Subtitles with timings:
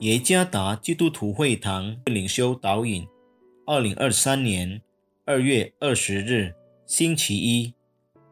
[0.00, 3.06] 耶加达基督徒会堂领袖导引，
[3.66, 4.80] 二零二三年
[5.26, 6.54] 二月二十日，
[6.86, 7.74] 星期一，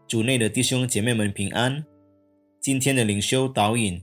[0.07, 1.85] 主内的弟兄姐妹们平安。
[2.59, 4.03] 今天的领袖导引，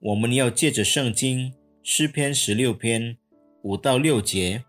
[0.00, 3.16] 我们要借着圣经诗篇十六篇
[3.62, 4.62] 五到六节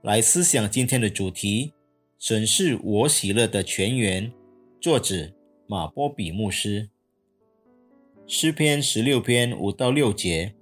[0.00, 1.74] 来思想今天的主题：
[2.18, 4.32] 审视我喜乐的泉源。
[4.80, 5.30] 作者
[5.66, 6.88] 马波比牧师。
[8.26, 10.54] 诗篇十六篇五到六节。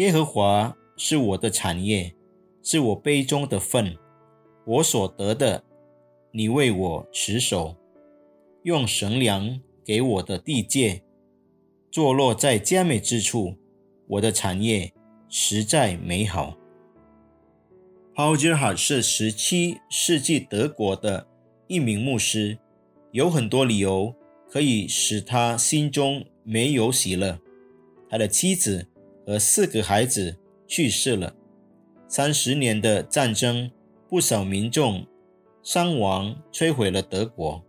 [0.00, 2.14] 耶和华是我的产业，
[2.62, 3.98] 是我杯中的份，
[4.64, 5.62] 我所得的，
[6.30, 7.76] 你为我持守，
[8.62, 11.02] 用绳量给我的地界，
[11.90, 13.58] 坐落在佳美之处。
[14.08, 14.90] 我的产业
[15.28, 16.56] 实在美好。
[18.14, 21.26] Paul Gerhardt 是十七世纪德国的
[21.66, 22.56] 一名牧师，
[23.12, 24.14] 有很多理由
[24.48, 27.38] 可以使他心中没有喜乐。
[28.08, 28.86] 他的妻子。
[29.26, 31.34] 和四个孩子去世了。
[32.08, 33.70] 三十年的战争，
[34.08, 35.06] 不少民众
[35.62, 37.64] 伤亡，摧毁了德国。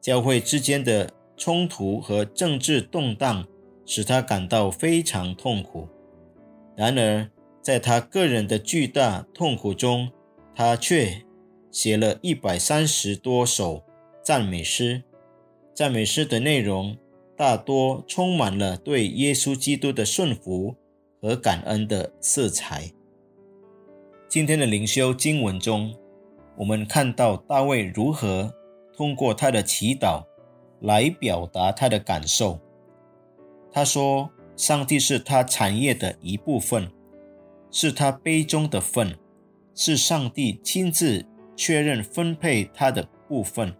[0.00, 3.46] 教会之间的冲突和政治动荡，
[3.84, 5.86] 使他感到非常痛苦。
[6.74, 10.10] 然而，在他个人的巨大痛苦中，
[10.54, 11.22] 他却
[11.70, 13.84] 写了一百三十多首
[14.22, 15.02] 赞美诗。
[15.74, 16.96] 赞美诗的内容。
[17.42, 20.76] 大多充满了对耶稣基督的顺服
[21.20, 22.92] 和感恩的色彩。
[24.28, 25.92] 今天的灵修经文中，
[26.56, 28.54] 我们看到大卫如何
[28.96, 30.22] 通过他的祈祷
[30.82, 32.60] 来表达他的感受。
[33.72, 36.92] 他说：“上帝是他产业的一部分，
[37.72, 39.18] 是他杯中的份，
[39.74, 41.26] 是上帝亲自
[41.56, 43.74] 确认分配他的部分。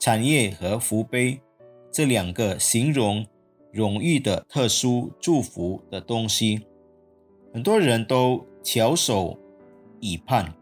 [0.00, 1.38] 产业和福杯。”
[1.94, 3.24] 这两个形容
[3.72, 6.60] 荣誉的特殊祝福的东西，
[7.52, 9.38] 很多人都翘首
[10.00, 10.52] 以盼。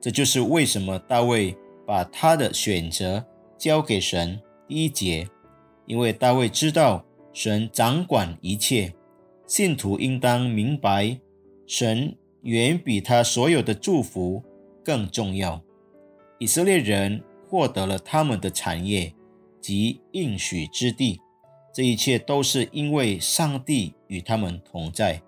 [0.00, 3.26] 这就是为什么大卫把他的选择
[3.58, 4.40] 交给神。
[4.68, 5.28] 第一节，
[5.84, 8.94] 因为大卫知道神掌管一切，
[9.48, 11.18] 信徒应当明白，
[11.66, 14.44] 神远比他所有的祝福
[14.84, 15.60] 更重要。
[16.38, 19.12] 以色列人获得了他们的产业。
[19.60, 21.20] 及应许之地，
[21.72, 25.22] 这一切都是因为上帝与他们同在。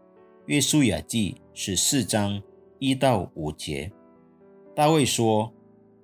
[0.47, 2.43] 约书亚记十四章
[2.79, 3.93] 一到五节，
[4.75, 5.53] 大卫说：“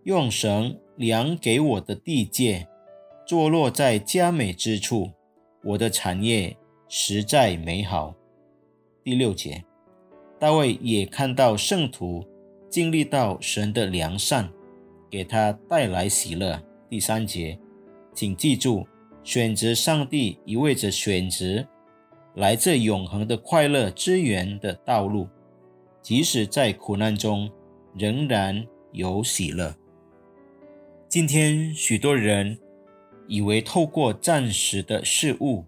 [0.05, 2.69] 用绳量给我的地界，
[3.27, 5.11] 坐落在佳美之处，
[5.65, 6.57] 我的产业
[6.89, 8.15] 实在美好。”
[9.03, 9.65] 第六节，
[10.39, 12.25] 大卫也看到圣徒
[12.71, 14.49] 经历到神的良善，
[15.11, 16.63] 给他带来喜乐。
[16.89, 17.59] 第三节。
[18.17, 18.89] 请记住，
[19.23, 21.63] 选择上帝意味着选择
[22.35, 25.29] 来自永恒的快乐之源的道路，
[26.01, 27.51] 即使在苦难中，
[27.95, 29.77] 仍然有喜乐。
[31.11, 32.59] 今天，许多人
[33.29, 35.67] 以为透过暂时的事物，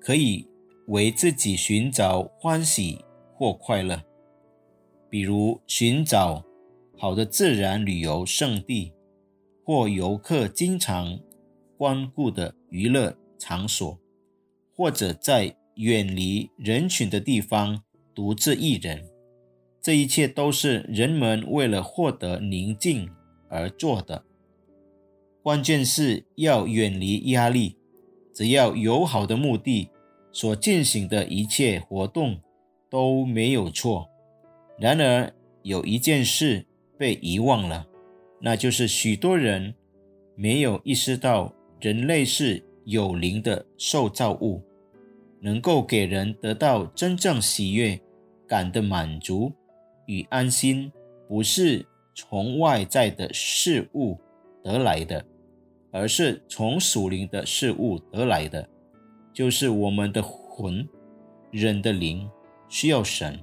[0.00, 0.46] 可以
[0.86, 3.04] 为自己寻找欢喜
[3.34, 4.00] 或快乐，
[5.10, 6.44] 比如寻找
[6.96, 8.92] 好的自然旅游胜地，
[9.64, 11.18] 或游客经常。
[11.78, 13.96] 光顾的娱乐场所，
[14.74, 17.80] 或者在远离人群的地方
[18.12, 19.08] 独自一人，
[19.80, 23.08] 这一切都是人们为了获得宁静
[23.48, 24.24] 而做的。
[25.40, 27.76] 关键是要远离压力，
[28.34, 29.88] 只要有好的目的
[30.32, 32.40] 所进行的一切活动
[32.90, 34.10] 都没有错。
[34.76, 36.66] 然而，有一件事
[36.98, 37.86] 被遗忘了，
[38.40, 39.74] 那就是许多人
[40.34, 41.54] 没有意识到。
[41.80, 44.60] 人类是有灵的受造物，
[45.40, 48.00] 能够给人得到真正喜悦
[48.48, 49.52] 感的满足
[50.06, 50.90] 与安心，
[51.28, 51.86] 不是
[52.16, 54.18] 从外在的事物
[54.64, 55.24] 得来的，
[55.92, 58.68] 而是从属灵的事物得来的，
[59.32, 60.88] 就是我们的魂，
[61.52, 62.28] 人的灵
[62.68, 63.38] 需要神，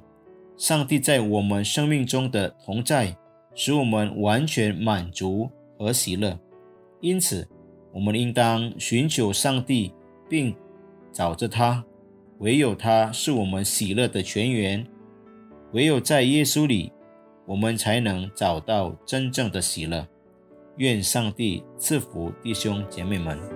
[0.57, 3.15] 上帝在我们生命中的同在，
[3.53, 6.37] 使我们完全满足和喜乐，
[6.99, 7.47] 因此。
[7.95, 9.93] 我们应当寻求上帝，
[10.27, 10.53] 并
[11.13, 11.81] 找着他，
[12.39, 14.85] 唯有他是我们喜乐的泉源。
[15.71, 16.91] 唯有在耶稣里，
[17.45, 20.05] 我们才能找到真正的喜乐。
[20.75, 23.54] 愿上帝赐福弟兄姐妹们。